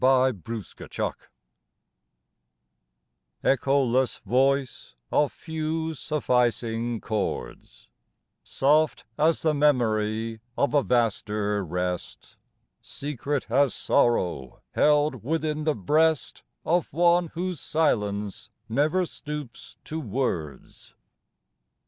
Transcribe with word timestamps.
132 0.03 0.41
XXXIX 0.83 0.87
THE 0.97 1.03
NIGHT 1.03 1.29
WIND 3.43 3.53
ECHOLESS 3.53 4.17
voice 4.25 4.95
of 5.11 5.31
few 5.31 5.93
sufficing 5.93 6.99
chords, 6.99 7.87
Soft 8.43 9.05
as 9.19 9.43
the 9.43 9.53
memory 9.53 10.39
of 10.57 10.73
a 10.73 10.81
vaster 10.81 11.63
rest, 11.63 12.37
Secret 12.81 13.45
as 13.51 13.75
sorrow 13.75 14.63
held 14.71 15.23
within 15.23 15.65
the 15.65 15.75
breast 15.75 16.41
Of 16.65 16.91
one 16.91 17.27
whose 17.35 17.59
silence 17.59 18.49
never 18.67 19.05
stoops 19.05 19.77
to 19.83 19.99
words. 19.99 20.95